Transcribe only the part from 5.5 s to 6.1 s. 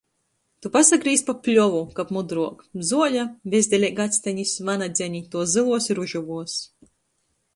zyluos i